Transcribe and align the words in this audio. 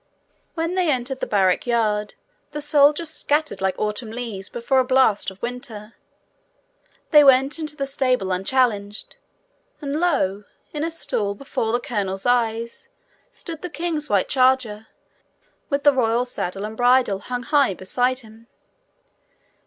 When 0.55 0.73
they 0.73 0.89
entered 0.89 1.19
the 1.19 1.27
barrack 1.27 1.67
yard, 1.67 2.15
the 2.53 2.59
soldiers 2.59 3.11
scattered 3.11 3.61
like 3.61 3.77
autumn 3.77 4.09
leaves 4.11 4.49
before 4.49 4.79
a 4.79 4.83
blast 4.83 5.29
of 5.29 5.39
winter. 5.43 5.93
They 7.11 7.23
went 7.23 7.59
into 7.59 7.75
the 7.75 7.85
stable 7.85 8.31
unchallenged 8.31 9.17
and 9.79 9.95
lo! 9.99 10.45
in 10.73 10.83
a 10.83 10.89
stall, 10.89 11.35
before 11.35 11.71
the 11.71 11.79
colonel's 11.79 12.25
eyes, 12.25 12.89
stood 13.31 13.61
the 13.61 13.69
king's 13.69 14.09
white 14.09 14.27
charger, 14.27 14.87
with 15.69 15.83
the 15.83 15.93
royal 15.93 16.25
saddle 16.25 16.65
and 16.65 16.75
bridle 16.75 17.19
hung 17.19 17.43
high 17.43 17.75
beside 17.75 18.21
him! 18.21 18.47